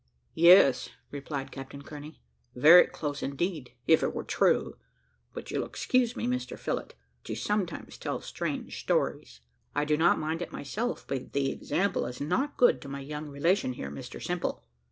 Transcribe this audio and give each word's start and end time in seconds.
"Yes," 0.33 0.89
replied 1.11 1.51
Captain 1.51 1.83
Kearney, 1.83 2.19
"very 2.55 2.87
close, 2.87 3.21
indeed, 3.21 3.73
if 3.85 4.01
it 4.01 4.15
were 4.15 4.23
true; 4.23 4.73
but 5.35 5.51
you'll 5.51 5.63
excuse 5.63 6.15
me, 6.15 6.25
Mr 6.25 6.57
Phillott, 6.57 6.95
but 7.21 7.29
you 7.29 7.35
sometimes 7.35 7.99
tell 7.99 8.19
strange 8.19 8.79
stories. 8.79 9.41
I 9.75 9.85
do 9.85 9.97
not 9.97 10.17
mind 10.17 10.41
it 10.41 10.51
myself, 10.51 11.05
but 11.07 11.33
the 11.33 11.51
example 11.51 12.07
is 12.07 12.19
not 12.19 12.57
good 12.57 12.81
to 12.81 12.89
my 12.89 13.01
young 13.01 13.29
relation 13.29 13.73
here, 13.73 13.91
Mr 13.91 14.19
Simple." 14.19 14.63